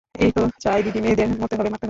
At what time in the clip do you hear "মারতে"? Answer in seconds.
1.69-1.69